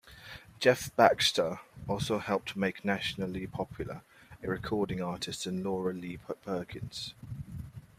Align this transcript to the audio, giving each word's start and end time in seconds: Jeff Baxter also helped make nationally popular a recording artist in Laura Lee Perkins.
Jeff 0.59 0.89
Baxter 0.95 1.59
also 1.87 2.17
helped 2.17 2.55
make 2.55 2.83
nationally 2.83 3.45
popular 3.45 4.01
a 4.41 4.49
recording 4.49 4.99
artist 4.99 5.45
in 5.45 5.61
Laura 5.63 5.93
Lee 5.93 6.17
Perkins. 6.43 7.13